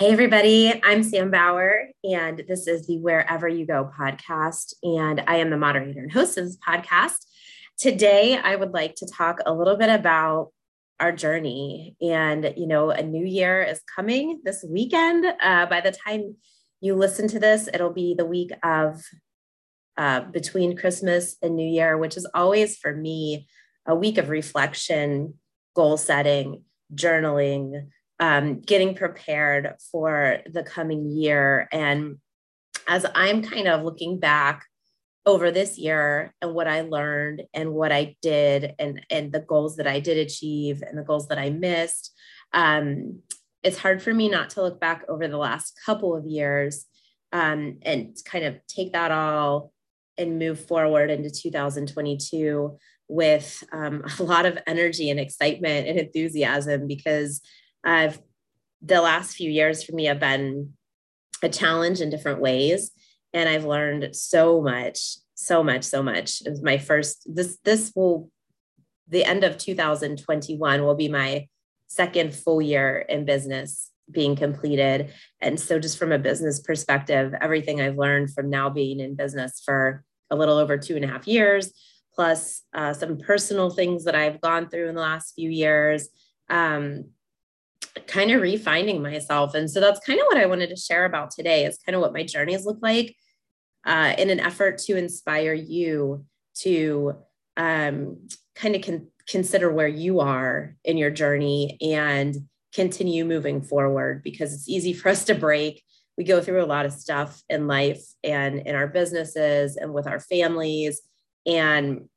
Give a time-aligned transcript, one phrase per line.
[0.00, 4.72] Hey, everybody, I'm Sam Bauer, and this is the Wherever You Go podcast.
[4.82, 7.18] And I am the moderator and host of this podcast.
[7.76, 10.52] Today, I would like to talk a little bit about
[11.00, 11.96] our journey.
[12.00, 15.26] And, you know, a new year is coming this weekend.
[15.38, 16.36] Uh, by the time
[16.80, 19.04] you listen to this, it'll be the week of
[19.98, 23.46] uh, between Christmas and New Year, which is always for me
[23.84, 25.34] a week of reflection,
[25.76, 26.64] goal setting,
[26.94, 27.90] journaling
[28.20, 31.68] um, getting prepared for the coming year.
[31.72, 32.18] And
[32.86, 34.64] as I'm kind of looking back
[35.26, 39.76] over this year and what I learned and what I did and, and the goals
[39.76, 42.12] that I did achieve and the goals that I missed,
[42.52, 43.20] um,
[43.62, 46.86] it's hard for me not to look back over the last couple of years
[47.32, 49.72] um, and kind of take that all
[50.18, 52.76] and move forward into 2022
[53.08, 57.40] with um, a lot of energy and excitement and enthusiasm because
[57.84, 58.20] I've
[58.82, 60.72] the last few years for me have been
[61.42, 62.90] a challenge in different ways.
[63.32, 66.42] And I've learned so much, so much, so much.
[66.42, 68.30] It was my first, this, this will,
[69.08, 71.46] the end of 2021 will be my
[71.86, 75.12] second full year in business being completed.
[75.40, 79.62] And so, just from a business perspective, everything I've learned from now being in business
[79.64, 81.72] for a little over two and a half years,
[82.14, 86.08] plus uh, some personal things that I've gone through in the last few years,
[86.48, 87.10] um,
[88.06, 89.54] kind of refining myself.
[89.54, 92.02] And so that's kind of what I wanted to share about today is kind of
[92.02, 93.16] what my journeys look like
[93.84, 96.24] uh, in an effort to inspire you
[96.56, 97.16] to
[97.56, 102.36] um, kind of con- consider where you are in your journey and
[102.74, 105.82] continue moving forward because it's easy for us to break.
[106.16, 110.06] We go through a lot of stuff in life and in our businesses and with
[110.06, 111.00] our families.
[111.46, 112.08] And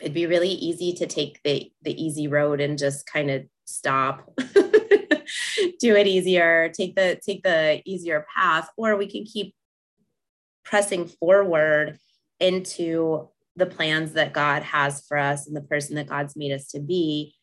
[0.00, 4.28] it'd be really easy to take the, the easy road and just kind of stop
[5.82, 9.54] do it easier, take the take the easier path, or we can keep
[10.64, 11.98] pressing forward
[12.38, 16.68] into the plans that God has for us and the person that God's made us
[16.68, 17.34] to be,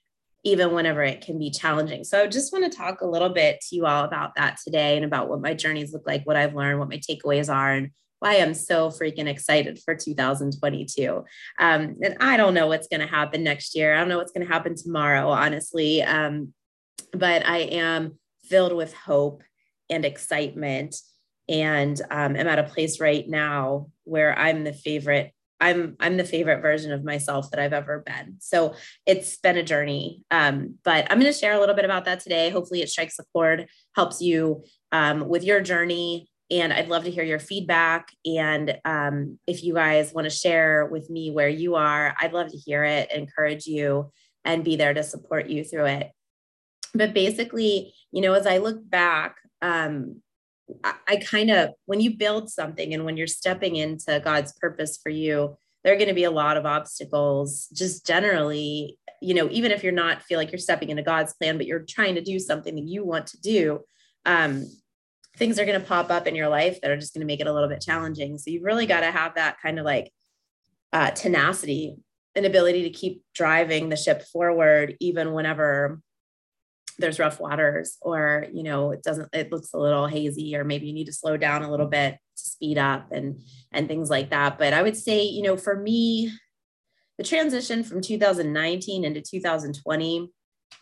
[0.44, 2.04] even whenever it can be challenging.
[2.06, 4.96] So I just want to talk a little bit to you all about that today
[4.96, 7.92] and about what my journeys look like, what I've learned, what my takeaways are, and
[8.20, 11.26] why I'm so freaking excited for 2022.
[11.60, 13.94] Um, and I don't know what's going to happen next year.
[13.94, 16.02] I don't know what's going to happen tomorrow, honestly.
[16.04, 16.54] Um,
[17.14, 18.18] but I am
[18.50, 19.44] filled with hope
[19.90, 20.96] and excitement.
[21.48, 25.34] And um, I'm at a place right now where I'm the favorite.
[25.62, 28.36] I'm I'm the favorite version of myself that I've ever been.
[28.40, 30.24] So it's been a journey.
[30.32, 32.50] Um, but I'm going to share a little bit about that today.
[32.50, 36.30] Hopefully, it strikes a chord, helps you um, with your journey.
[36.52, 38.10] And I'd love to hear your feedback.
[38.26, 42.50] And um, if you guys want to share with me where you are, I'd love
[42.52, 44.12] to hear it, encourage you,
[44.46, 46.12] and be there to support you through it
[46.94, 50.22] but basically, you know, as I look back, um,
[50.84, 55.00] I, I kind of, when you build something and when you're stepping into God's purpose
[55.02, 59.48] for you, there are going to be a lot of obstacles, just generally, you know,
[59.50, 62.22] even if you're not feel like you're stepping into God's plan, but you're trying to
[62.22, 63.80] do something that you want to do.
[64.26, 64.66] Um,
[65.38, 67.40] things are going to pop up in your life that are just going to make
[67.40, 68.38] it a little bit challenging.
[68.38, 70.12] So you've really got to have that kind of like
[70.92, 71.96] uh, tenacity
[72.36, 76.02] and ability to keep driving the ship forward, even whenever
[77.00, 80.86] there's rough waters or you know it doesn't it looks a little hazy or maybe
[80.88, 84.30] you need to slow down a little bit to speed up and and things like
[84.30, 84.58] that.
[84.60, 86.32] But i would say you know for me
[87.18, 90.30] the transition from 2019 into 2020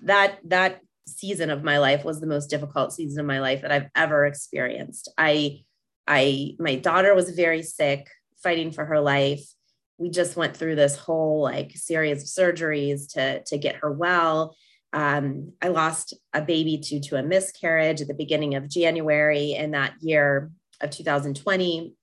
[0.03, 3.71] that that season of my life was the most difficult season of my life that
[3.71, 5.09] i've ever experienced.
[5.17, 5.61] I
[6.07, 8.07] i my daughter was very sick
[8.41, 9.43] fighting for her life.
[9.97, 14.55] We just went through this whole like series of surgeries to to get her well
[14.93, 19.71] um, I lost a baby due to a miscarriage at the beginning of January in
[19.71, 21.93] that year of 2020.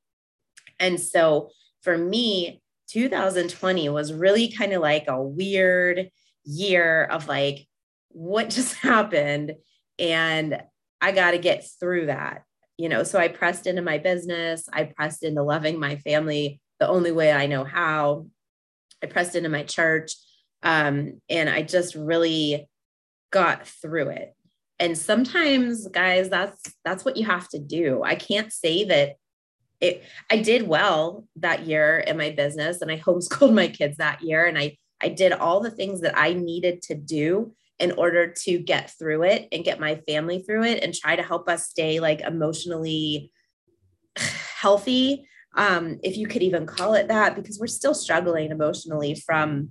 [0.79, 1.51] And so
[1.83, 6.11] for me, 2020 was really kind of like a weird
[6.45, 7.67] year of like,
[8.09, 9.55] what just happened?
[9.99, 10.63] And
[11.01, 12.43] I got to get through that,
[12.77, 13.03] you know.
[13.03, 17.33] So I pressed into my business, I pressed into loving my family the only way
[17.33, 18.27] I know how.
[19.03, 20.13] I pressed into my church.
[20.63, 22.69] Um, and I just really
[23.35, 24.35] got through it.
[24.79, 28.03] And sometimes guys that's that's what you have to do.
[28.03, 29.17] I can't say that
[29.81, 34.23] it i did well that year in my business and i homeschooled my kids that
[34.23, 38.33] year and i i did all the things that i needed to do in order
[38.33, 41.69] to get through it and get my family through it and try to help us
[41.69, 43.33] stay like emotionally
[44.17, 45.29] healthy.
[45.57, 49.71] Um, if you could even call it that because we're still struggling emotionally from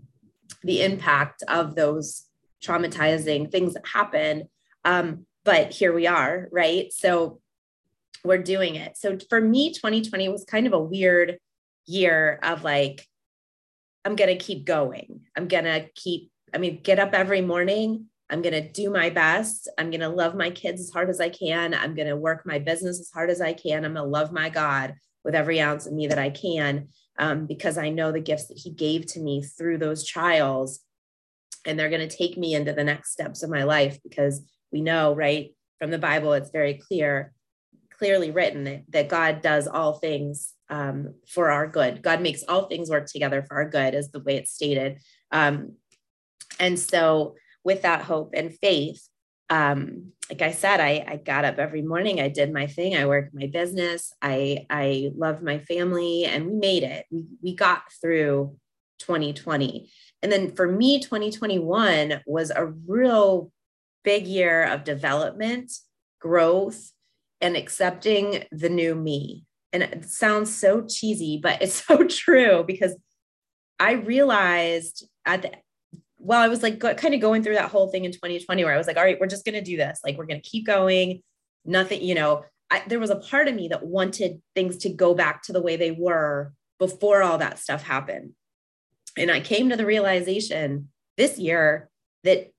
[0.63, 2.25] the impact of those
[2.63, 4.49] traumatizing things that happen.
[4.85, 6.91] Um, but here we are, right?
[6.93, 7.41] So
[8.23, 8.97] we're doing it.
[8.97, 11.37] So for me, 2020 was kind of a weird
[11.85, 13.05] year of like,
[14.05, 15.21] I'm going to keep going.
[15.35, 18.07] I'm going to keep, I mean, get up every morning.
[18.29, 19.69] I'm going to do my best.
[19.77, 21.73] I'm going to love my kids as hard as I can.
[21.73, 23.85] I'm going to work my business as hard as I can.
[23.85, 27.45] I'm going to love my God with every ounce of me that I can um,
[27.45, 30.79] because I know the gifts that He gave to me through those trials.
[31.65, 34.41] And they're going to take me into the next steps of my life because
[34.71, 37.33] we know, right, from the Bible, it's very clear,
[37.97, 42.01] clearly written that, God does all things um, for our good.
[42.01, 44.99] God makes all things work together for our good, is the way it's stated.
[45.31, 45.73] Um,
[46.59, 49.07] and so, with that hope and faith,
[49.49, 52.19] um, like I said, I, I got up every morning.
[52.19, 52.95] I did my thing.
[52.95, 54.11] I worked my business.
[54.21, 57.05] I I loved my family, and we made it.
[57.11, 58.57] We we got through
[58.99, 59.91] 2020,
[60.23, 63.51] and then for me, 2021 was a real
[64.03, 65.71] big year of development,
[66.19, 66.91] growth,
[67.41, 69.43] and accepting the new me.
[69.73, 72.95] And it sounds so cheesy, but it's so true because
[73.79, 75.51] I realized at the
[76.17, 78.77] well, I was like kind of going through that whole thing in 2020 where I
[78.77, 79.99] was like, all right, we're just going to do this.
[80.05, 81.21] Like, we're going to keep going.
[81.65, 85.13] Nothing, you know, I, there was a part of me that wanted things to go
[85.13, 88.31] back to the way they were before all that stuff happened.
[89.17, 91.89] And I came to the realization this year
[92.23, 92.51] that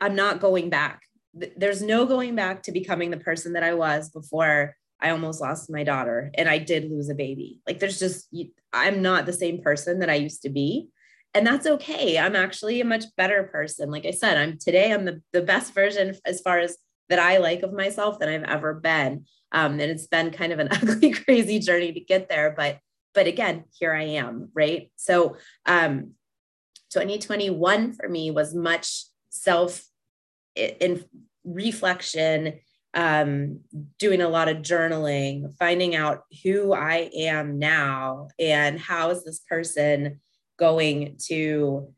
[0.00, 1.02] I'm not going back.
[1.34, 5.70] There's no going back to becoming the person that I was before I almost lost
[5.70, 7.60] my daughter and I did lose a baby.
[7.66, 8.28] Like there's just
[8.72, 10.88] I'm not the same person that I used to be.
[11.34, 12.18] And that's okay.
[12.18, 13.90] I'm actually a much better person.
[13.90, 16.76] Like I said, I'm today I'm the, the best version as far as
[17.08, 19.24] that I like of myself than I've ever been.
[19.50, 22.54] Um, and it's been kind of an ugly, crazy journey to get there.
[22.56, 22.78] But
[23.14, 24.90] but again, here I am, right?
[24.96, 25.36] So
[25.66, 26.12] um
[26.92, 29.82] 2021 for me was much self
[30.54, 31.04] in
[31.44, 32.60] reflection
[32.94, 33.60] um,
[33.98, 39.40] doing a lot of journaling finding out who i am now and how is this
[39.48, 40.20] person
[40.58, 41.92] going to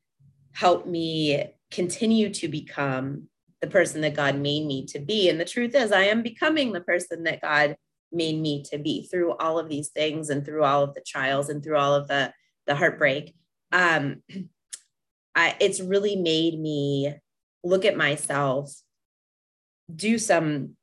[0.52, 3.24] help me continue to become
[3.60, 6.72] the person that god made me to be and the truth is i am becoming
[6.72, 7.76] the person that god
[8.14, 11.48] made me to be through all of these things and through all of the trials
[11.48, 12.32] and through all of the
[12.66, 13.34] the heartbreak
[13.72, 14.22] um
[15.34, 17.14] I, it's really made me
[17.62, 18.72] look at myself,
[19.94, 20.76] do some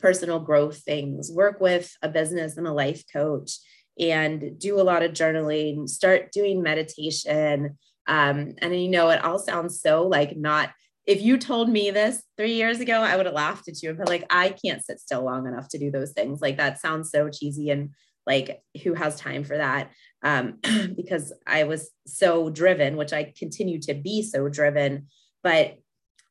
[0.00, 3.58] personal growth things, work with a business and a life coach,
[3.98, 7.78] and do a lot of journaling, start doing meditation.
[8.06, 10.70] Um, and you know, it all sounds so like not.
[11.06, 13.98] If you told me this three years ago, I would have laughed at you and
[13.98, 16.40] been like, I can't sit still long enough to do those things.
[16.40, 17.90] Like that sounds so cheesy and
[18.26, 19.92] like who has time for that?
[20.22, 20.58] Um,
[20.96, 25.06] because I was so driven, which I continue to be so driven.
[25.42, 25.78] But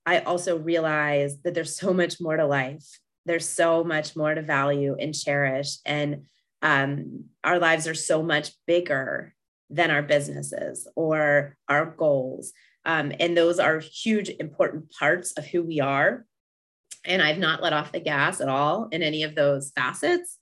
[0.05, 2.85] I also realize that there's so much more to life.
[3.25, 5.77] There's so much more to value and cherish.
[5.85, 6.23] And
[6.61, 9.33] um, our lives are so much bigger
[9.69, 12.53] than our businesses or our goals.
[12.85, 16.25] Um, and those are huge, important parts of who we are.
[17.05, 20.37] And I've not let off the gas at all in any of those facets,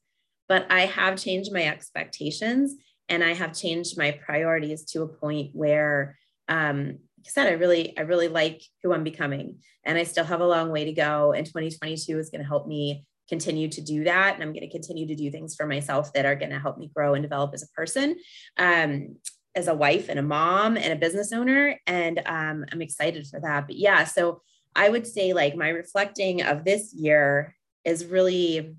[0.48, 2.76] but I have changed my expectations
[3.10, 6.18] and I have changed my priorities to a point where
[6.48, 9.60] um, I said, I really, I really like who I'm becoming.
[9.86, 11.34] And I still have a long way to go.
[11.34, 14.36] And 2022 is going to help me continue to do that.
[14.36, 16.78] And I'm going to continue to do things for myself that are going to help
[16.78, 18.16] me grow and develop as a person,
[18.58, 19.16] um,
[19.56, 21.80] as a wife and a mom and a business owner.
[21.86, 23.68] And um, I'm excited for that.
[23.68, 24.42] But yeah, so
[24.76, 27.56] I would say like my reflecting of this year
[27.86, 28.76] is really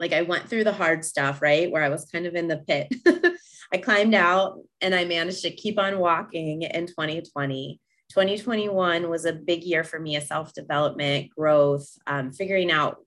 [0.00, 1.70] like I went through the hard stuff, right?
[1.70, 2.92] Where I was kind of in the pit.
[3.72, 7.80] I climbed out and I managed to keep on walking in 2020.
[8.10, 12.98] 2021 was a big year for me of self development, growth, um, figuring out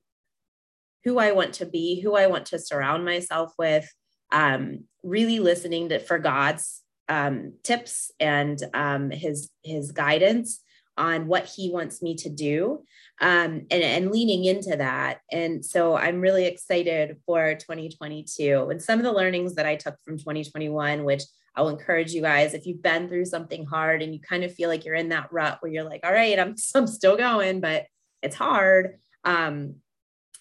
[1.04, 3.88] who I want to be, who I want to surround myself with,
[4.32, 10.62] um, really listening to for God's um, tips and um, his his guidance
[10.98, 12.82] on what he wants me to do
[13.20, 15.20] um, and, and leaning into that.
[15.32, 19.96] And so I'm really excited for 2022 and some of the learnings that I took
[20.06, 21.24] from 2021, which
[21.56, 24.70] I'll encourage you guys if you've been through something hard and you kind of feel
[24.70, 27.86] like you're in that rut where you're like, all right, I'm, I'm still going, but
[28.22, 28.98] it's hard.
[29.24, 29.76] Um,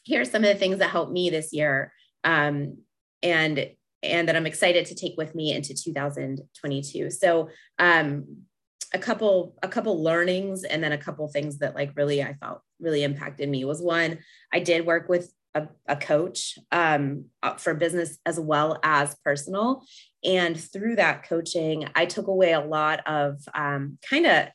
[0.02, 1.92] here are some of the things that helped me this year.
[2.24, 2.78] Um,
[3.24, 3.70] and
[4.04, 7.10] and that I'm excited to take with me into 2022.
[7.10, 8.44] So um,
[8.92, 12.60] a couple a couple learnings and then a couple things that like really I felt
[12.80, 14.18] really impacted me was one
[14.52, 19.82] I did work with a, a coach um, uh, for business as well as personal
[20.22, 24.48] and through that coaching I took away a lot of um, kind of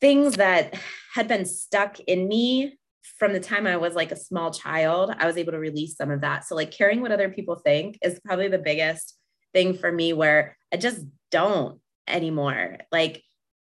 [0.00, 0.74] things that
[1.14, 2.78] had been stuck in me
[3.18, 6.10] from the time I was like a small child, I was able to release some
[6.10, 6.44] of that.
[6.44, 9.16] So, like, caring what other people think is probably the biggest
[9.52, 12.78] thing for me where I just don't anymore.
[12.90, 13.22] Like,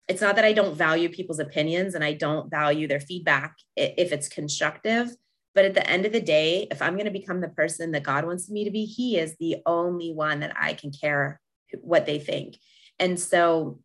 [0.07, 4.12] it's not that I don't value people's opinions and I don't value their feedback if
[4.12, 5.10] it's constructive.
[5.53, 8.03] But at the end of the day, if I'm going to become the person that
[8.03, 11.39] God wants me to be, He is the only one that I can care
[11.81, 12.57] what they think.
[13.00, 13.79] And so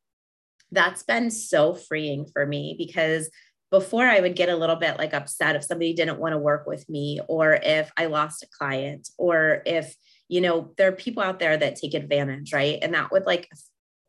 [0.71, 3.31] that's been so freeing for me because
[3.71, 6.67] before I would get a little bit like upset if somebody didn't want to work
[6.67, 9.95] with me or if I lost a client or if,
[10.29, 12.79] you know, there are people out there that take advantage, right?
[12.81, 13.49] And that would like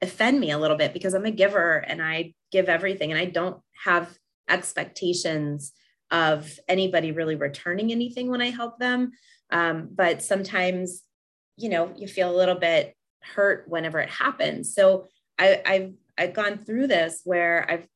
[0.02, 3.26] offend me a little bit because I'm a giver and I give everything and I
[3.26, 4.16] don't have
[4.48, 5.74] expectations
[6.12, 9.12] of anybody really returning anything when I help them.
[9.50, 11.02] Um, but sometimes,
[11.58, 14.74] you know, you feel a little bit hurt whenever it happens.
[14.74, 15.08] So
[15.40, 17.88] I, I've I've gone through this where I've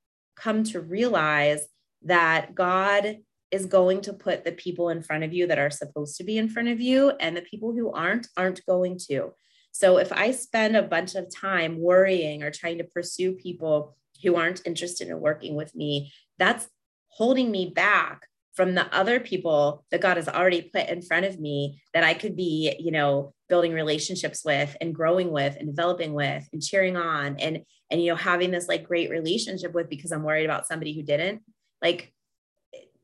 [0.42, 1.62] come to realize
[2.04, 3.18] that God
[3.52, 6.38] is going to put the people in front of you that are supposed to be
[6.38, 9.34] in front of you, and the people who aren't, aren't going to.
[9.72, 14.36] So if I spend a bunch of time worrying or trying to pursue people who
[14.36, 16.68] aren't interested in working with me, that's
[17.10, 21.40] holding me back from the other people that God has already put in front of
[21.40, 26.14] me that I could be, you know, building relationships with and growing with and developing
[26.14, 30.12] with and cheering on and and you know having this like great relationship with because
[30.12, 31.42] I'm worried about somebody who didn't.
[31.82, 32.14] Like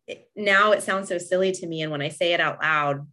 [0.08, 3.08] it, now it sounds so silly to me and when I say it out loud,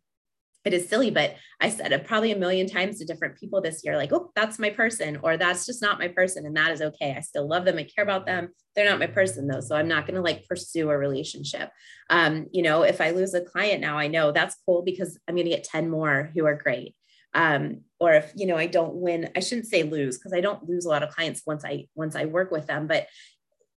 [0.65, 3.85] it is silly, but I said it probably a million times to different people this
[3.85, 6.47] year, like, oh, that's my person, or that's just not my person.
[6.47, 7.15] And that is okay.
[7.17, 7.77] I still love them.
[7.77, 8.49] I care about them.
[8.75, 9.61] They're not my person though.
[9.61, 11.71] So I'm not going to like pursue a relationship.
[12.09, 15.35] Um, you know, if I lose a client now, I know that's cool because I'm
[15.35, 16.95] going to get 10 more who are great.
[17.35, 20.69] Um, or if, you know, I don't win, I shouldn't say lose because I don't
[20.69, 23.07] lose a lot of clients once I, once I work with them, but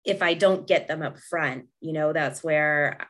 [0.05, 3.09] if I don't get them up front, you know, that's where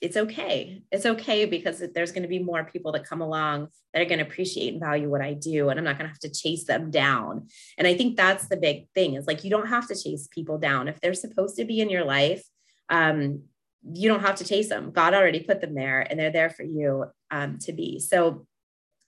[0.00, 0.82] it's okay.
[0.90, 4.18] It's okay because there's going to be more people that come along that are going
[4.18, 5.68] to appreciate and value what I do.
[5.68, 7.48] And I'm not going to have to chase them down.
[7.76, 10.56] And I think that's the big thing is like, you don't have to chase people
[10.58, 10.88] down.
[10.88, 12.42] If they're supposed to be in your life,
[12.88, 13.42] um,
[13.92, 14.90] you don't have to chase them.
[14.90, 17.98] God already put them there and they're there for you um, to be.
[17.98, 18.46] So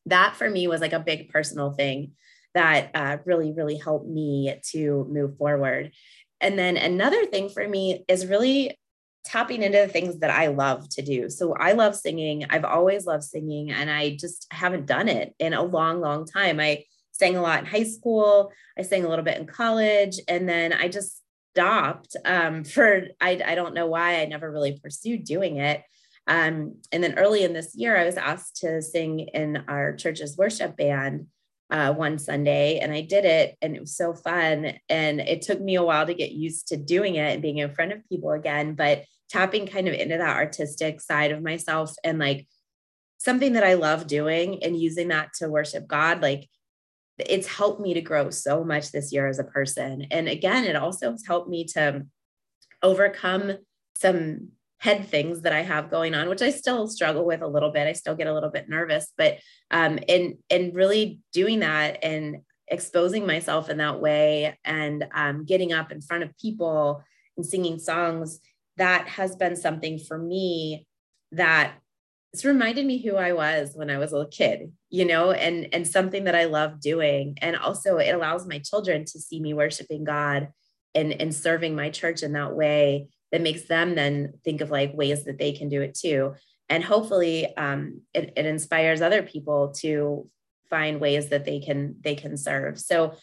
[0.06, 2.12] that for me was like a big personal thing
[2.54, 5.92] that uh, really, really helped me to move forward.
[6.40, 8.78] And then another thing for me is really
[9.24, 11.30] tapping into the things that I love to do.
[11.30, 12.44] So I love singing.
[12.50, 16.58] I've always loved singing and I just haven't done it in a long, long time.
[16.58, 18.52] I sang a lot in high school.
[18.76, 23.40] I sang a little bit in college and then I just stopped um, for, I,
[23.44, 25.82] I don't know why I never really pursued doing it.
[26.26, 30.36] Um, and then early in this year, I was asked to sing in our church's
[30.36, 31.26] worship band
[31.72, 34.74] uh, one Sunday and I did it and it was so fun.
[34.90, 37.74] And it took me a while to get used to doing it and being in
[37.74, 42.18] front of people again, but tapping kind of into that artistic side of myself and
[42.18, 42.46] like
[43.16, 46.46] something that I love doing and using that to worship God, like
[47.18, 50.08] it's helped me to grow so much this year as a person.
[50.10, 52.04] And again, it also has helped me to
[52.82, 53.56] overcome
[53.94, 54.48] some
[54.82, 57.86] head things that I have going on, which I still struggle with a little bit.
[57.86, 59.38] I still get a little bit nervous, but
[59.70, 65.72] um, and and really doing that and exposing myself in that way and um, getting
[65.72, 67.04] up in front of people
[67.36, 68.40] and singing songs,
[68.76, 70.84] that has been something for me
[71.30, 71.74] that
[72.32, 75.68] it's reminded me who I was when I was a little kid, you know, and
[75.72, 77.38] and something that I love doing.
[77.40, 80.48] And also it allows my children to see me worshiping God
[80.92, 84.94] and and serving my church in that way that makes them then think of like
[84.94, 86.34] ways that they can do it too.
[86.68, 90.28] And hopefully um, it, it inspires other people to
[90.70, 92.78] find ways that they can they can serve.
[92.78, 93.14] So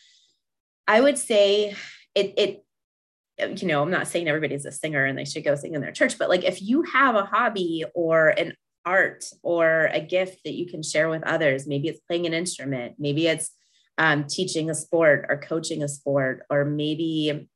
[0.90, 1.76] i would say
[2.16, 5.74] it it you know i'm not saying everybody's a singer and they should go sing
[5.74, 8.54] in their church but like if you have a hobby or an
[8.86, 12.96] art or a gift that you can share with others maybe it's playing an instrument
[12.98, 13.52] maybe it's
[13.98, 17.50] um, teaching a sport or coaching a sport or maybe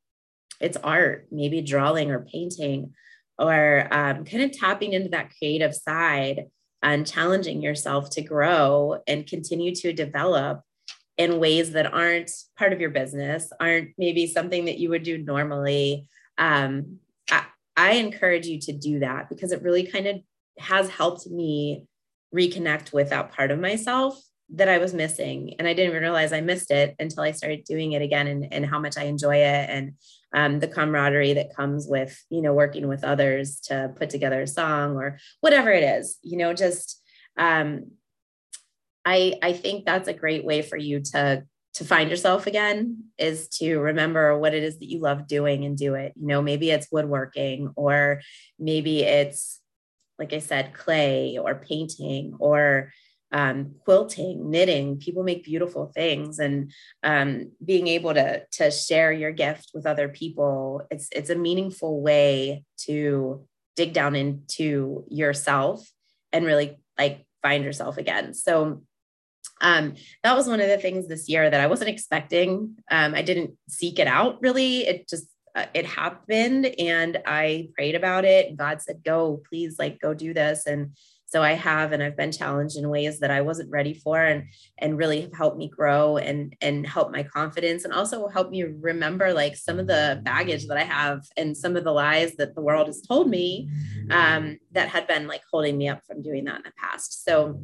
[0.60, 2.94] it's art, maybe drawing or painting,
[3.38, 6.44] or um, kind of tapping into that creative side
[6.82, 10.62] and challenging yourself to grow and continue to develop
[11.16, 15.18] in ways that aren't part of your business, aren't maybe something that you would do
[15.18, 16.08] normally.
[16.38, 16.98] Um,
[17.30, 17.44] I,
[17.76, 20.16] I encourage you to do that because it really kind of
[20.58, 21.84] has helped me
[22.34, 24.20] reconnect with that part of myself
[24.50, 25.54] that I was missing.
[25.58, 28.66] And I didn't realize I missed it until I started doing it again and, and
[28.66, 29.94] how much I enjoy it and
[30.34, 34.46] um, the camaraderie that comes with, you know, working with others to put together a
[34.46, 37.00] song or whatever it is, you know, just
[37.38, 37.92] um,
[39.04, 43.48] I, I think that's a great way for you to to find yourself again is
[43.48, 46.12] to remember what it is that you love doing and do it.
[46.14, 48.20] You know, maybe it's woodworking or
[48.60, 49.60] maybe it's
[50.16, 52.92] like I said, clay or painting or
[53.32, 54.98] um, quilting, knitting.
[54.98, 60.08] People make beautiful things, and um, being able to to share your gift with other
[60.08, 60.82] people.
[60.90, 65.86] It's it's a meaningful way to dig down into yourself
[66.32, 68.34] and really like find yourself again.
[68.34, 68.82] So
[69.60, 72.76] um, that was one of the things this year that I wasn't expecting.
[72.90, 74.86] Um, I didn't seek it out really.
[74.86, 78.56] It just uh, it happened, and I prayed about it.
[78.56, 82.32] God said, "Go, please, like go do this." And so I have, and I've been
[82.32, 84.44] challenged in ways that I wasn't ready for, and
[84.78, 88.62] and really have helped me grow and and help my confidence, and also help me
[88.62, 92.54] remember like some of the baggage that I have and some of the lies that
[92.54, 93.68] the world has told me
[94.10, 97.24] um, that had been like holding me up from doing that in the past.
[97.24, 97.60] So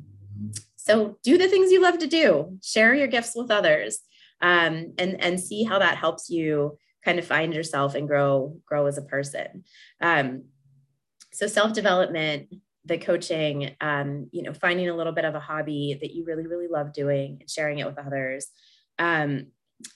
[0.77, 4.01] so do the things you love to do, share your gifts with others,
[4.41, 8.87] um, and and see how that helps you kind of find yourself and grow grow
[8.87, 9.65] as a person.
[10.01, 10.45] Um,
[11.33, 12.53] so self development,
[12.85, 16.47] the coaching, um, you know, finding a little bit of a hobby that you really
[16.47, 18.49] really love doing and sharing it with others.
[18.99, 19.47] Um,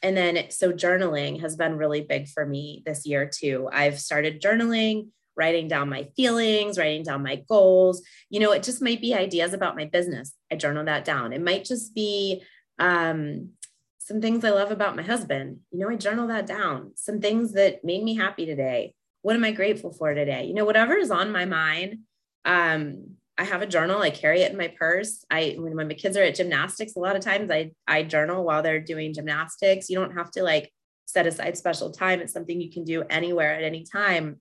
[0.02, 3.68] and then so journaling has been really big for me this year too.
[3.72, 8.02] I've started journaling writing down my feelings, writing down my goals.
[8.30, 10.32] You know, it just might be ideas about my business.
[10.50, 11.32] I journal that down.
[11.32, 12.42] It might just be
[12.78, 13.50] um,
[13.98, 15.60] some things I love about my husband.
[15.70, 16.92] You know, I journal that down.
[16.94, 18.94] Some things that made me happy today.
[19.22, 20.44] What am I grateful for today?
[20.44, 22.00] You know, whatever is on my mind.
[22.44, 24.00] Um, I have a journal.
[24.00, 25.24] I carry it in my purse.
[25.30, 28.62] I when my kids are at gymnastics, a lot of times I I journal while
[28.62, 29.90] they're doing gymnastics.
[29.90, 30.72] You don't have to like
[31.06, 32.20] set aside special time.
[32.20, 34.40] It's something you can do anywhere at any time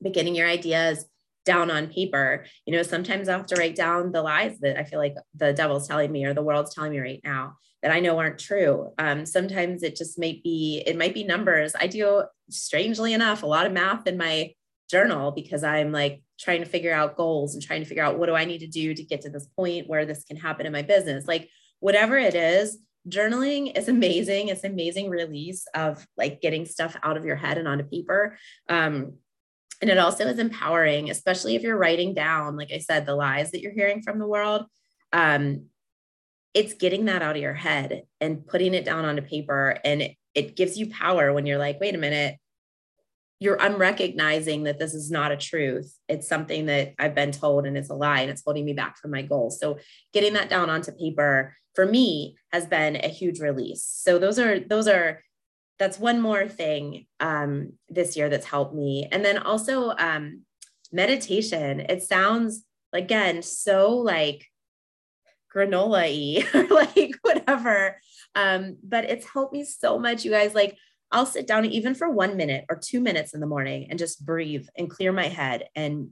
[0.00, 1.04] but getting your ideas
[1.44, 2.44] down on paper.
[2.66, 5.52] You know, sometimes I have to write down the lies that I feel like the
[5.52, 8.92] devil's telling me or the world's telling me right now that I know aren't true.
[8.98, 11.72] Um, sometimes it just might be, it might be numbers.
[11.78, 14.52] I do, strangely enough, a lot of math in my
[14.90, 18.26] journal because I'm like trying to figure out goals and trying to figure out what
[18.26, 20.72] do I need to do to get to this point where this can happen in
[20.72, 21.26] my business.
[21.26, 24.48] Like whatever it is, journaling is amazing.
[24.48, 28.38] It's an amazing release of like getting stuff out of your head and onto paper.
[28.68, 29.14] Um,
[29.80, 33.50] and it also is empowering, especially if you're writing down, like I said, the lies
[33.50, 34.66] that you're hearing from the world.
[35.12, 35.66] Um,
[36.52, 39.78] it's getting that out of your head and putting it down onto paper.
[39.84, 42.36] And it, it gives you power when you're like, wait a minute,
[43.40, 45.96] you're I'm recognizing that this is not a truth.
[46.08, 48.98] It's something that I've been told and it's a lie and it's holding me back
[48.98, 49.58] from my goals.
[49.58, 49.78] So
[50.12, 53.82] getting that down onto paper for me has been a huge release.
[53.82, 55.22] So those are those are
[55.78, 59.08] that's one more thing um, this year that's helped me.
[59.10, 60.42] And then also um,
[60.92, 61.80] meditation.
[61.80, 64.46] It sounds like again so like
[65.54, 67.96] granola-y or like whatever.
[68.34, 70.54] Um, but it's helped me so much, you guys.
[70.54, 70.76] Like
[71.12, 74.24] I'll sit down even for one minute or two minutes in the morning and just
[74.24, 76.10] breathe and clear my head and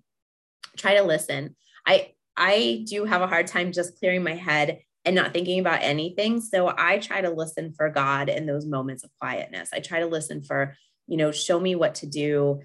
[0.76, 1.56] try to listen.
[1.86, 5.82] I I do have a hard time just clearing my head and not thinking about
[5.82, 6.40] anything.
[6.40, 9.70] So I try to listen for God in those moments of quietness.
[9.72, 12.60] I try to listen for, you know, show me what to do,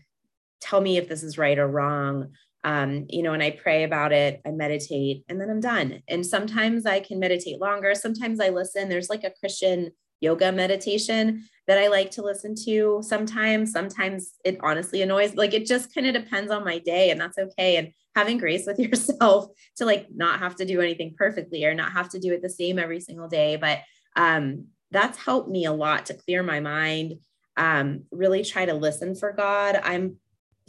[0.61, 2.33] tell me if this is right or wrong.
[2.65, 6.01] Um, you know, and I pray about it, I meditate, and then I'm done.
[6.07, 7.93] And sometimes I can meditate longer.
[7.93, 8.87] Sometimes I listen.
[8.87, 9.91] There's like a Christian
[10.23, 13.71] yoga meditation that I like to listen to sometimes.
[13.71, 17.37] Sometimes it honestly annoys, like it just kind of depends on my day, and that's
[17.37, 17.77] okay.
[17.77, 21.91] And having grace with yourself to like not have to do anything perfectly or not
[21.91, 23.55] have to do it the same every single day.
[23.55, 23.79] But
[24.15, 27.15] um, that's helped me a lot to clear my mind,
[27.57, 29.79] um, really try to listen for God.
[29.83, 30.17] I'm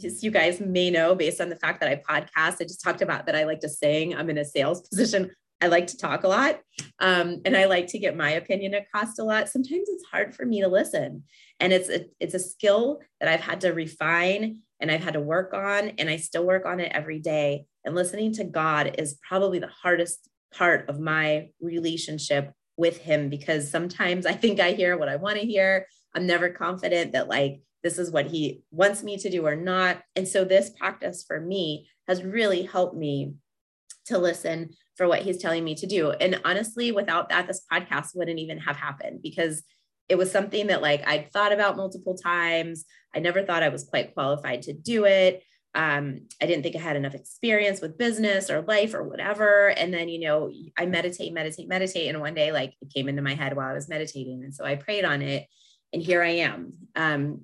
[0.03, 3.01] as you guys may know based on the fact that I podcast, I just talked
[3.01, 4.15] about that I like to sing.
[4.15, 5.31] I'm in a sales position.
[5.61, 6.59] I like to talk a lot
[6.99, 9.49] um, and I like to get my opinion across a lot.
[9.49, 11.23] Sometimes it's hard for me to listen.
[11.59, 15.21] And it's a, it's a skill that I've had to refine and I've had to
[15.21, 17.65] work on, and I still work on it every day.
[17.83, 23.71] And listening to God is probably the hardest part of my relationship with Him because
[23.71, 25.87] sometimes I think I hear what I want to hear.
[26.13, 30.01] I'm never confident that, like, this is what He wants me to do or not.
[30.15, 33.33] And so, this practice for me has really helped me
[34.05, 36.11] to listen for what He's telling me to do.
[36.11, 39.63] And honestly, without that, this podcast wouldn't even have happened because
[40.07, 42.85] it was something that like I'd thought about multiple times.
[43.13, 45.43] I never thought I was quite qualified to do it.
[45.73, 49.69] Um, I didn't think I had enough experience with business or life or whatever.
[49.69, 52.07] And then, you know, I meditate, meditate, meditate.
[52.07, 54.43] And one day, like it came into my head while I was meditating.
[54.43, 55.47] And so I prayed on it
[55.91, 56.73] and here I am.
[56.95, 57.41] Um,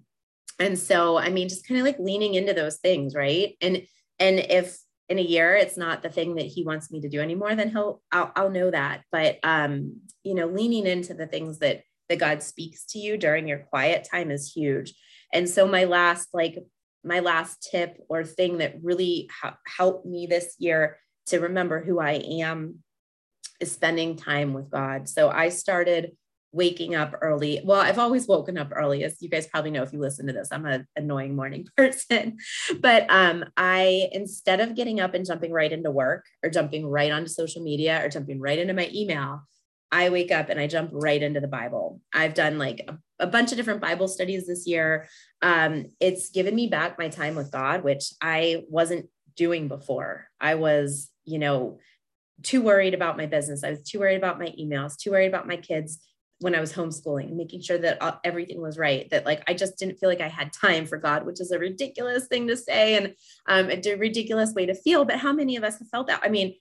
[0.60, 3.16] and so, I mean, just kind of like leaning into those things.
[3.16, 3.58] Right.
[3.60, 3.82] And,
[4.18, 4.78] and if
[5.12, 7.70] in a year it's not the thing that he wants me to do anymore, then
[7.70, 9.02] he'll, I'll, I'll know that.
[9.12, 13.48] But, um, you know, leaning into the things that that God speaks to you during
[13.48, 14.94] your quiet time is huge.
[15.32, 16.58] And so my last like
[17.04, 20.98] my last tip or thing that really ha- helped me this year
[21.28, 22.80] to remember who I am
[23.62, 25.08] is spending time with God.
[25.08, 26.12] So I started
[26.52, 27.62] waking up early.
[27.64, 30.34] Well, I've always woken up early, as you guys probably know if you listen to
[30.34, 30.50] this.
[30.52, 32.38] I'm an annoying morning person.
[32.80, 37.12] But um, I, instead of getting up and jumping right into work or jumping right
[37.12, 39.44] onto social media or jumping right into my email,
[39.94, 42.00] I wake up and I jump right into the Bible.
[42.14, 45.08] I've done like a, a bunch of different Bible studies this year.
[45.42, 50.28] Um, it's given me back my time with God, which I wasn't doing before.
[50.40, 51.80] I was, you know,
[52.42, 53.64] too worried about my business.
[53.64, 56.00] I was too worried about my emails, too worried about my kids
[56.42, 59.10] when I was homeschooling making sure that everything was right.
[59.12, 61.60] That like I just didn't feel like I had time for God, which is a
[61.60, 63.16] ridiculous thing to say and
[63.48, 65.06] um, a ridiculous way to feel.
[65.06, 66.22] But how many of us have felt that?
[66.24, 66.56] I mean,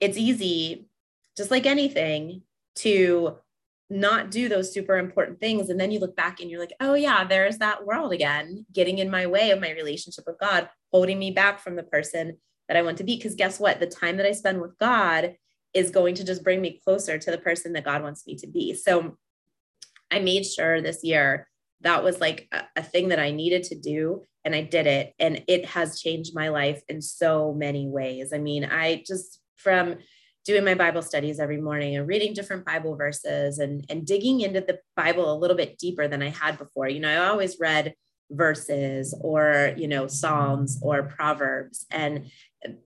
[0.00, 0.88] it's easy,
[1.36, 2.42] just like anything,
[2.76, 3.38] to
[3.90, 5.68] not do those super important things.
[5.68, 8.98] And then you look back and you're like, oh, yeah, there's that world again, getting
[8.98, 12.76] in my way of my relationship with God, holding me back from the person that
[12.76, 13.16] I want to be.
[13.16, 13.80] Because guess what?
[13.80, 15.36] The time that I spend with God
[15.74, 18.46] is going to just bring me closer to the person that God wants me to
[18.46, 18.74] be.
[18.74, 19.18] So
[20.14, 21.48] I made sure this year
[21.80, 24.22] that was like a, a, thing that I needed to do.
[24.44, 25.12] And I did it.
[25.18, 28.32] And it has changed my life in so many ways.
[28.32, 29.96] I mean, I just from
[30.44, 34.60] doing my Bible studies every morning and reading different Bible verses and, and digging into
[34.60, 36.88] the Bible a little bit deeper than I had before.
[36.88, 37.94] You know, I always read
[38.30, 41.86] verses or you know psalms or proverbs.
[41.90, 42.30] And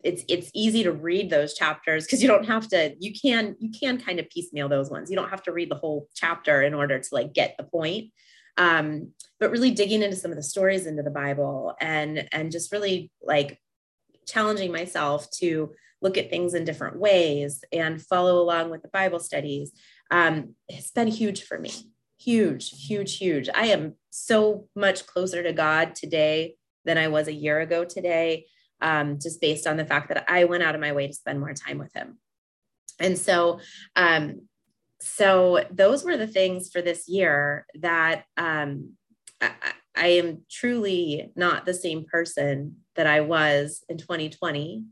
[0.03, 3.71] it's it's easy to read those chapters because you don't have to you can you
[3.71, 5.11] can kind of piecemeal those ones.
[5.11, 8.13] You don't have to read the whole chapter in order to like get the point.
[8.57, 12.73] Um but really digging into some of the stories into the bible and and just
[12.73, 13.61] really like
[14.27, 19.19] challenging myself to look at things in different ways and follow along with the bible
[19.19, 19.73] studies
[20.11, 21.71] um it's been huge for me.
[22.19, 23.49] Huge huge huge.
[23.55, 26.55] I am so much closer to god today
[26.85, 28.45] than i was a year ago today
[28.81, 31.41] um, just based on the fact that I went out of my way to spend
[31.41, 32.19] more time with him.
[33.01, 33.61] And so,
[33.97, 34.43] um,
[35.01, 38.95] so those were the things for this year that um,
[39.41, 39.53] I,
[39.97, 44.85] I am truly not the same person that I was in 2020.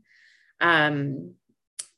[0.61, 1.33] Um,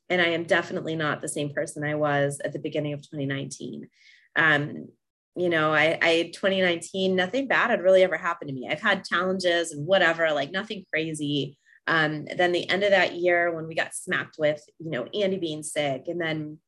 [0.08, 3.88] and I am definitely not the same person I was at the beginning of 2019.
[4.34, 4.88] Um,
[5.36, 8.68] you know, I, I 2019, nothing bad had really ever happened to me.
[8.70, 11.56] I've had challenges and whatever, like nothing crazy.
[11.86, 15.38] Um, then the end of that year when we got smacked with, you know, Andy
[15.38, 16.58] being sick and then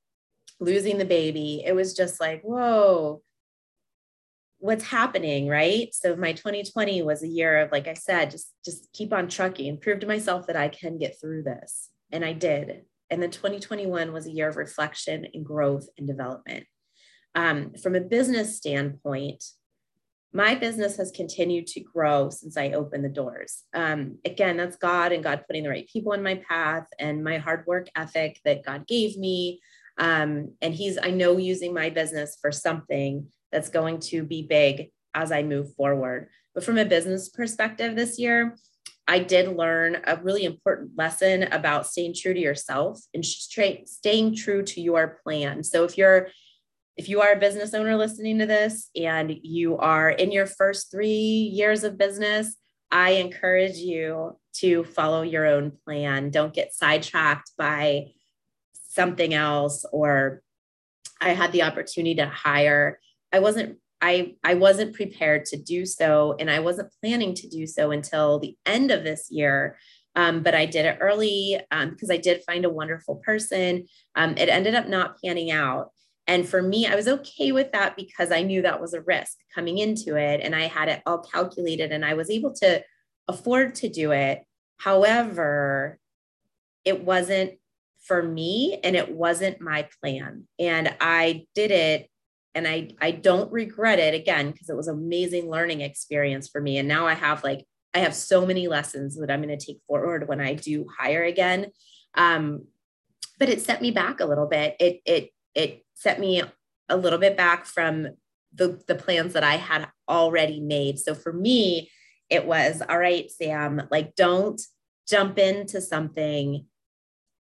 [0.61, 3.23] losing the baby, it was just like, whoa,
[4.59, 5.93] what's happening, right?
[5.93, 9.79] So my 2020 was a year of, like I said, just just keep on trucking
[9.79, 11.91] prove to myself that I can get through this.
[12.13, 12.83] And I did.
[13.11, 16.65] And then 2021 was a year of reflection and growth and development.
[17.35, 19.45] Um, from a business standpoint,
[20.35, 23.65] my business has continued to grow since I opened the doors.
[23.75, 27.39] Um, again, that's God and God putting the right people in my path and my
[27.39, 29.61] hard work ethic that God gave me.
[29.99, 34.91] Um, and He's, I know, using my business for something that's going to be big
[35.15, 36.29] as I move forward.
[36.55, 38.57] But from a business perspective this year,
[39.07, 44.37] I did learn a really important lesson about staying true to yourself and straight, staying
[44.37, 45.63] true to your plan.
[45.65, 46.29] So if you're
[46.97, 50.91] if you are a business owner listening to this and you are in your first
[50.91, 52.57] three years of business,
[52.91, 56.31] I encourage you to follow your own plan.
[56.31, 58.09] Don't get sidetracked by
[58.89, 60.43] something else or
[61.21, 62.99] I had the opportunity to hire.
[63.33, 67.67] I wasn't I I wasn't prepared to do so and I wasn't planning to do
[67.67, 69.79] so until the end of this year.
[70.15, 73.87] Um, but I did it early um, because I did find a wonderful person.
[74.15, 75.91] Um, it ended up not panning out.
[76.27, 79.39] And for me, I was okay with that because I knew that was a risk
[79.55, 82.83] coming into it and I had it all calculated and I was able to
[83.29, 84.43] afford to do it.
[84.79, 85.99] However,
[86.85, 87.55] it wasn't
[88.03, 90.47] for me and it wasn't my plan.
[90.59, 92.09] And I did it
[92.55, 96.61] and I I don't regret it again because it was an amazing learning experience for
[96.61, 99.65] me and now I have like I have so many lessons that I'm going to
[99.65, 101.67] take forward when I do hire again.
[102.15, 102.67] Um,
[103.39, 104.77] but it set me back a little bit.
[104.81, 106.43] It it it set me
[106.89, 108.09] a little bit back from
[108.55, 110.99] the, the plans that I had already made.
[110.99, 111.91] So for me,
[112.29, 114.61] it was all right, Sam, like don't
[115.09, 116.67] jump into something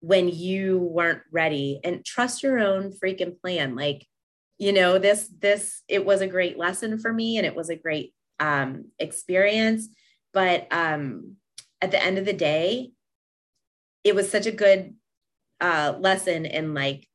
[0.02, 3.76] when you weren't ready and trust your own freaking plan.
[3.76, 4.06] Like,
[4.58, 7.76] you know, this, this, it was a great lesson for me and it was a
[7.76, 9.88] great um, experience.
[10.34, 11.36] But um,
[11.82, 12.92] at the end of the day,
[14.04, 14.96] it was such a good
[15.60, 17.09] uh, lesson in like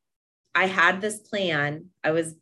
[0.55, 1.87] I had this plan.
[2.03, 2.35] I was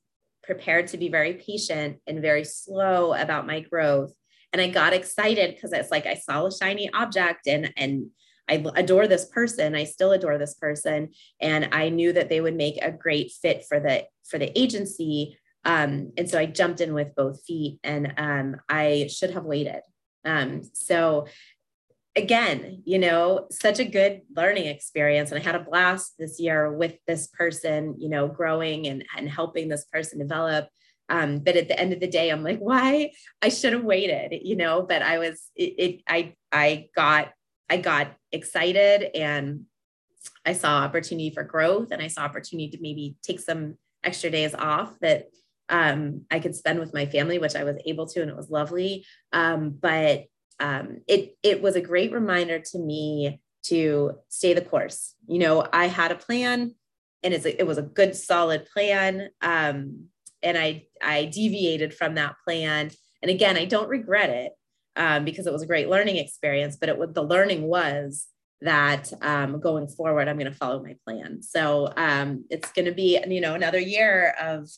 [0.42, 4.12] prepared to be very patient and very slow about my growth.
[4.52, 8.10] and I got excited because it's like I saw a shiny object and and
[8.48, 9.74] I adore this person.
[9.74, 13.64] I still adore this person, and I knew that they would make a great fit
[13.68, 15.38] for the for the agency.
[15.64, 19.80] Um, and so I jumped in with both feet, and um, I should have waited.
[20.24, 21.26] Um, so
[22.14, 26.72] again, you know, such a good learning experience, and I had a blast this year
[26.72, 27.96] with this person.
[27.98, 30.68] You know, growing and and helping this person develop.
[31.08, 33.12] Um, but at the end of the day, I'm like, why?
[33.42, 34.82] I should have waited, you know.
[34.82, 37.32] But I was, it, it I I got
[37.68, 39.64] I got excited and
[40.44, 44.54] I saw opportunity for growth and I saw opportunity to maybe take some extra days
[44.54, 45.26] off that
[45.68, 48.50] um, I could spend with my family, which I was able to, and it was
[48.50, 49.06] lovely.
[49.32, 50.24] Um, but
[50.62, 55.14] um, it it was a great reminder to me to stay the course.
[55.26, 56.74] You know, I had a plan,
[57.22, 59.28] and it's a, it was a good, solid plan.
[59.42, 60.06] Um,
[60.42, 64.52] and I I deviated from that plan, and again, I don't regret it
[64.94, 66.76] um, because it was a great learning experience.
[66.76, 68.28] But it the learning was
[68.60, 71.42] that um, going forward, I'm going to follow my plan.
[71.42, 74.70] So um, it's going to be you know another year of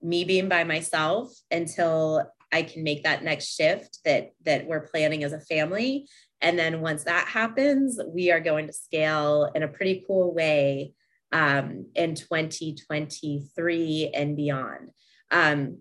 [0.00, 5.24] me being by myself until I can make that next shift that that we're planning
[5.24, 6.08] as a family.
[6.40, 10.94] And then once that happens, we are going to scale in a pretty cool way
[11.32, 14.90] um, in 2023 and beyond.
[15.30, 15.78] Um,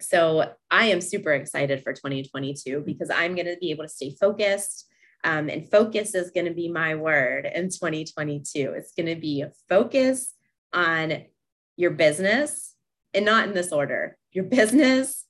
[0.00, 4.14] so I am super excited for 2022 because I'm going to be able to stay
[4.20, 4.86] focused.
[5.24, 8.74] Um, and focus is going to be my word in 2022.
[8.76, 10.34] It's going to be focus
[10.72, 11.24] on
[11.76, 12.74] your business
[13.14, 15.24] and not in this order your business,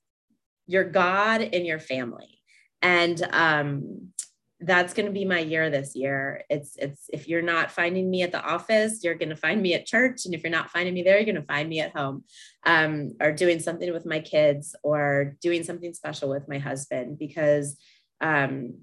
[0.67, 2.41] your God, and your family.
[2.83, 4.13] And um,
[4.61, 6.43] that's going to be my year this year.
[6.49, 9.75] It's it's if you're not finding me at the office, you're going to find me
[9.75, 11.95] at church, and if you're not finding me there, you're going to find me at
[11.95, 12.25] home,
[12.65, 17.77] um, or doing something with my kids, or doing something special with my husband, because
[18.21, 18.79] um,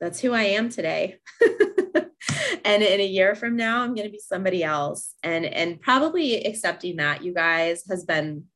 [0.00, 1.18] that's who I am today.
[2.64, 6.44] and in a year from now, I'm going to be somebody else, and and probably
[6.44, 8.46] accepting that, you guys, has been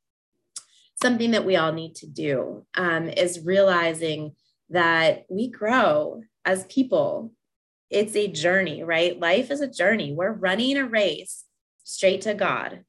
[1.01, 2.67] something that we all need to do.
[2.75, 4.33] Um, is realizing
[4.71, 7.33] that we grow as people,
[7.91, 9.19] it's a journey, right?
[9.19, 10.13] Life is a journey.
[10.13, 11.45] We're running a race
[11.85, 12.85] straight to God.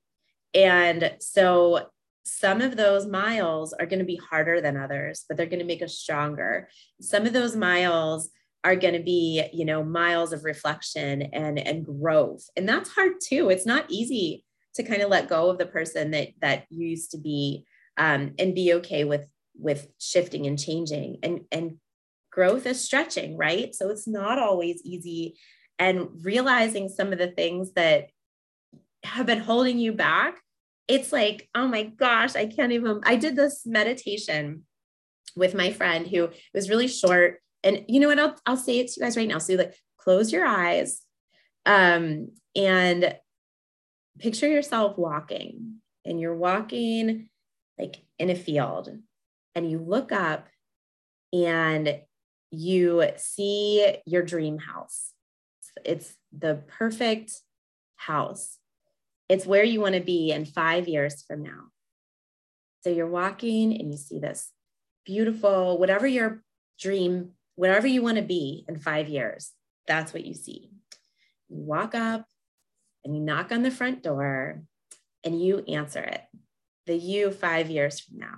[0.53, 1.87] And so
[2.23, 5.65] some of those miles are going to be harder than others, but they're going to
[5.65, 6.69] make us stronger.
[6.99, 8.29] Some of those miles
[8.63, 12.47] are going to be, you know, miles of reflection and and growth.
[12.55, 13.49] And that's hard too.
[13.49, 14.45] It's not easy
[14.75, 17.65] to kind of let go of the person that that you used to be
[17.97, 19.27] um, and be okay with
[19.57, 21.77] with shifting and changing and and
[22.31, 23.75] growth is stretching, right?
[23.75, 25.35] So it's not always easy.
[25.77, 28.07] And realizing some of the things that
[29.03, 30.39] have been holding you back,
[30.87, 33.01] it's like, oh my gosh, I can't even.
[33.03, 34.65] I did this meditation
[35.35, 37.39] with my friend who was really short.
[37.63, 38.19] And you know what?
[38.19, 39.37] I'll, I'll say it to you guys right now.
[39.37, 41.01] So, like, close your eyes
[41.65, 43.15] um, and
[44.19, 45.75] picture yourself walking,
[46.05, 47.29] and you're walking
[47.81, 48.89] like in a field,
[49.55, 50.47] and you look up
[51.33, 51.99] and
[52.51, 55.13] you see your dream house.
[55.83, 57.33] It's the perfect
[57.95, 58.57] house.
[59.29, 61.69] It's where you want to be in five years from now.
[62.81, 64.51] So you're walking and you see this
[65.05, 66.43] beautiful, whatever your
[66.79, 69.51] dream, whatever you want to be in five years,
[69.87, 70.71] that's what you see.
[71.49, 72.25] You walk up
[73.05, 74.63] and you knock on the front door
[75.23, 76.21] and you answer it.
[76.91, 78.35] The you five years from now.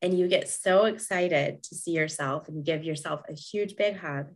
[0.00, 4.28] And you get so excited to see yourself and give yourself a huge big hug.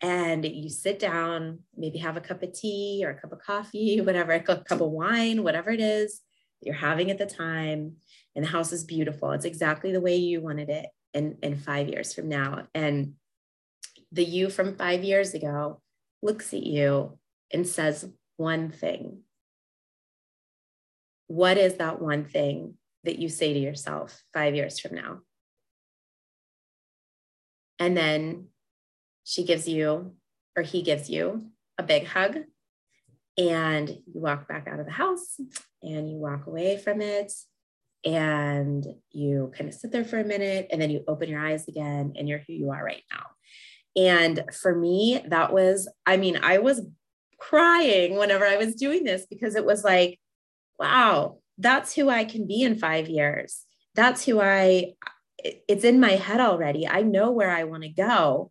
[0.00, 4.00] And you sit down maybe have a cup of tea or a cup of coffee
[4.04, 6.20] whatever a cup of wine whatever it is
[6.60, 7.96] that you're having at the time.
[8.36, 9.32] And the house is beautiful.
[9.32, 12.68] It's exactly the way you wanted it in, in five years from now.
[12.72, 13.14] And
[14.12, 15.82] the you from five years ago
[16.22, 17.18] looks at you
[17.52, 19.22] and says one thing
[21.26, 25.20] what is that one thing that you say to yourself five years from now.
[27.78, 28.48] And then
[29.24, 30.14] she gives you,
[30.56, 32.38] or he gives you, a big hug.
[33.36, 35.40] And you walk back out of the house
[35.82, 37.32] and you walk away from it.
[38.06, 41.66] And you kind of sit there for a minute and then you open your eyes
[41.68, 43.26] again and you're who you are right now.
[43.96, 46.82] And for me, that was, I mean, I was
[47.38, 50.18] crying whenever I was doing this because it was like,
[50.78, 53.62] wow, that's who I can be in five years.
[53.94, 54.94] That's who I,
[55.38, 56.86] it's in my head already.
[56.88, 58.50] I know where I want to go.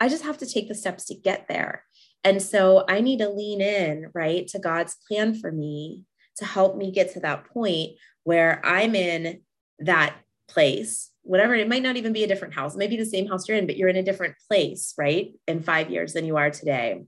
[0.00, 1.84] I just have to take the steps to get there.
[2.22, 6.04] And so I need to lean in, right, to God's plan for me
[6.38, 7.92] to help me get to that point
[8.24, 9.40] where I'm in
[9.80, 10.16] that
[10.48, 13.58] place, whatever, it might not even be a different house, maybe the same house you're
[13.58, 15.32] in, but you're in a different place, right?
[15.46, 17.04] In five years than you are today.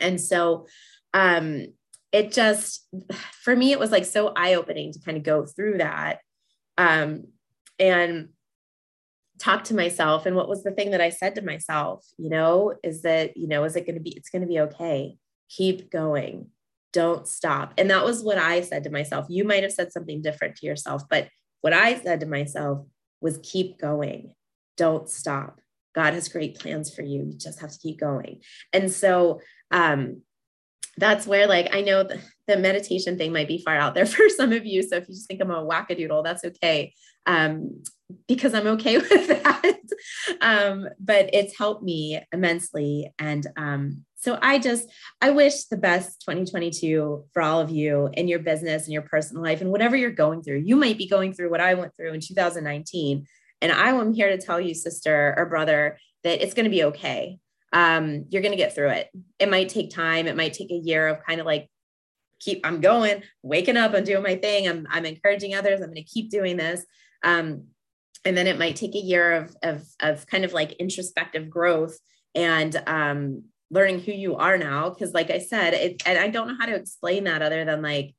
[0.00, 0.66] And so,
[1.12, 1.66] um,
[2.14, 2.86] it just,
[3.42, 6.20] for me, it was like so eye opening to kind of go through that.
[6.78, 7.24] Um,
[7.78, 8.28] and
[9.40, 10.24] talk to myself.
[10.24, 13.48] And what was the thing that i said to myself you know is that you
[13.48, 15.16] know is it going to be it's going to be okay.
[15.50, 16.50] Keep going.
[16.92, 17.74] Don't stop.
[17.76, 19.26] And that was what i said to myself.
[19.28, 21.28] You might have said something different to yourself but
[21.62, 22.86] what i said to myself
[23.20, 24.34] was keep going.
[24.76, 25.60] Don't stop.
[25.94, 27.24] God has great plans for you.
[27.24, 28.40] You just have to keep going.
[28.72, 29.40] And so
[29.72, 30.22] um
[30.98, 34.28] that's where like i know the, the meditation thing might be far out there for
[34.28, 36.92] some of you so if you just think i'm a wackadoodle that's okay
[37.26, 37.82] um,
[38.28, 39.80] because I'm okay with that.
[40.40, 43.12] um, but it's helped me immensely.
[43.18, 44.88] And um, so I just,
[45.20, 49.42] I wish the best 2022 for all of you in your business and your personal
[49.42, 50.62] life and whatever you're going through.
[50.64, 53.26] You might be going through what I went through in 2019.
[53.60, 56.84] And I am here to tell you, sister or brother, that it's going to be
[56.84, 57.38] okay.
[57.74, 59.10] Um, you're going to get through it.
[59.38, 60.26] It might take time.
[60.26, 61.68] It might take a year of kind of like
[62.40, 64.68] keep, I'm going, waking up, I'm doing my thing.
[64.68, 65.80] I'm, I'm encouraging others.
[65.80, 66.86] I'm going to keep doing this.
[67.22, 67.64] Um,
[68.24, 71.98] and then it might take a year of, of, of kind of like introspective growth
[72.34, 74.90] and um, learning who you are now.
[74.90, 77.82] Cause like I said, it, and I don't know how to explain that other than
[77.82, 78.14] like,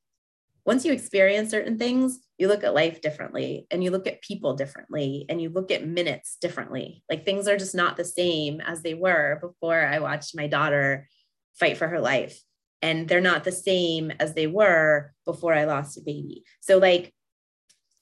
[0.65, 4.56] once you experience certain things, you look at life differently and you look at people
[4.56, 7.04] differently and you look at minutes differently.
[7.10, 11.08] Like things are just not the same as they were before I watched my daughter
[11.60, 12.39] fight for her life.
[12.82, 16.43] And they're not the same as they were before I lost a baby.
[16.60, 17.13] So, like,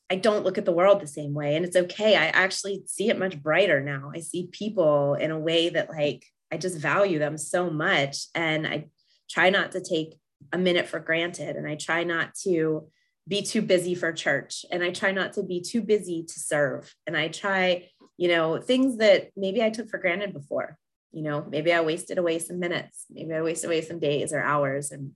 [0.10, 1.56] I don't look at the world the same way.
[1.56, 2.16] And it's okay.
[2.16, 4.12] I actually see it much brighter now.
[4.14, 8.26] I see people in a way that, like, I just value them so much.
[8.36, 8.88] And I
[9.30, 10.20] try not to take
[10.52, 11.56] a minute for granted.
[11.56, 12.88] And I try not to
[13.28, 14.66] be too busy for church.
[14.72, 16.94] And I try not to be too busy to serve.
[17.08, 20.78] And I try, you know, things that maybe I took for granted before.
[21.12, 23.06] You know, maybe I wasted away some minutes.
[23.10, 25.12] Maybe I wasted away some days or hours and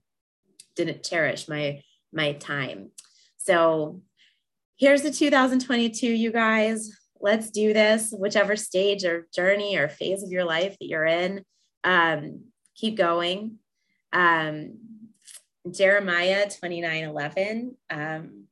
[0.76, 2.90] didn't cherish my my time.
[3.36, 4.00] So
[4.76, 6.90] here's the 2022, you guys.
[7.20, 11.42] Let's do this, whichever stage or journey or phase of your life that you're in.
[11.82, 12.44] Um,
[12.76, 13.58] keep going.
[14.12, 14.78] Um,
[15.72, 17.76] Jeremiah 29 11.
[17.90, 18.44] Um,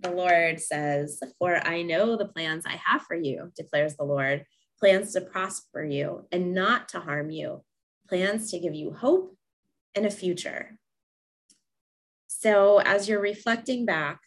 [0.00, 4.44] the Lord says, For I know the plans I have for you, declares the Lord
[4.78, 7.62] plans to prosper you and not to harm you,
[8.08, 9.36] plans to give you hope
[9.94, 10.78] and a future.
[12.26, 14.20] So, as you're reflecting back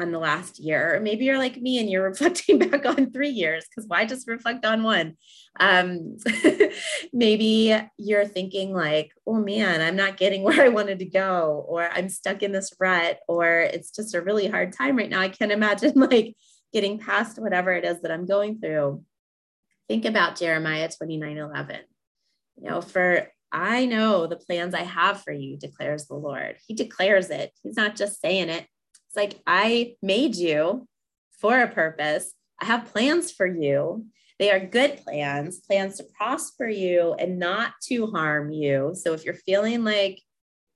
[0.00, 0.96] on the last year.
[0.96, 4.28] Or maybe you're like me and you're reflecting back on three years because why just
[4.28, 5.16] reflect on one?
[5.58, 6.16] Um,
[7.12, 11.90] maybe you're thinking like oh man i'm not getting where i wanted to go or
[11.92, 15.20] i'm stuck in this rut or it's just a really hard time right now.
[15.20, 16.36] I can't imagine like
[16.72, 19.02] getting past whatever it is that i'm going through.
[19.88, 21.80] Think about jeremiah 29 11
[22.56, 26.58] you know for I know the plans I have for you, declares the Lord.
[26.66, 27.50] He declares it.
[27.62, 28.66] He's not just saying it,
[29.10, 30.86] it's like, I made you
[31.40, 32.32] for a purpose.
[32.60, 34.06] I have plans for you.
[34.38, 38.92] They are good plans, plans to prosper you and not to harm you.
[38.94, 40.20] So if you're feeling like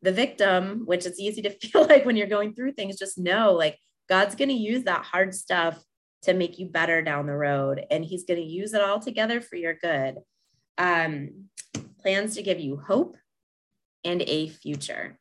[0.02, 3.52] the victim, which it's easy to feel like when you're going through things, just know
[3.52, 5.80] like God's going to use that hard stuff
[6.22, 7.86] to make you better down the road.
[7.88, 10.16] And He's going to use it all together for your good.
[10.76, 11.50] Um,
[12.00, 13.16] plans to give you hope
[14.04, 15.20] and a future.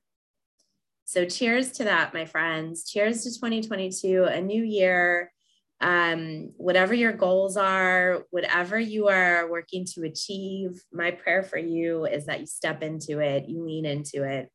[1.06, 2.90] So, cheers to that, my friends.
[2.90, 5.32] Cheers to 2022, a new year.
[5.82, 12.06] Um, whatever your goals are, whatever you are working to achieve, my prayer for you
[12.06, 14.50] is that you step into it, you lean into it,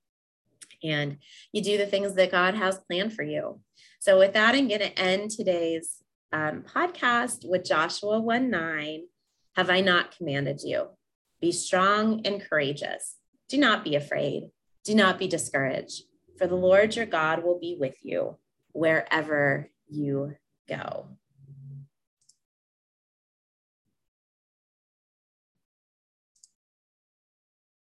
[0.83, 1.19] and
[1.53, 3.61] you do the things that God has planned for you.
[4.01, 9.01] So, with that, I'm going to end today's um, podcast with Joshua 1 9.
[9.57, 10.89] Have I not commanded you?
[11.43, 13.17] Be strong and courageous.
[13.51, 14.45] Do not be afraid.
[14.85, 16.05] Do not be discouraged
[16.39, 18.37] for the Lord your God will be with you
[18.73, 20.35] wherever you
[20.69, 21.09] go.